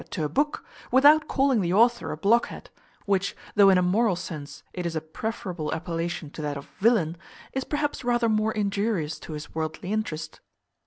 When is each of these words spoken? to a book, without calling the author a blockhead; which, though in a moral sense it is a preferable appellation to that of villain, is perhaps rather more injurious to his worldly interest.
to 0.09 0.23
a 0.25 0.29
book, 0.29 0.65
without 0.91 1.27
calling 1.27 1.61
the 1.61 1.71
author 1.71 2.11
a 2.11 2.17
blockhead; 2.17 2.71
which, 3.05 3.35
though 3.53 3.69
in 3.69 3.77
a 3.77 3.83
moral 3.83 4.15
sense 4.15 4.63
it 4.73 4.83
is 4.83 4.95
a 4.95 4.99
preferable 4.99 5.71
appellation 5.75 6.31
to 6.31 6.41
that 6.41 6.57
of 6.57 6.65
villain, 6.79 7.15
is 7.53 7.63
perhaps 7.63 8.03
rather 8.03 8.27
more 8.27 8.51
injurious 8.51 9.19
to 9.19 9.33
his 9.33 9.53
worldly 9.53 9.91
interest. 9.93 10.39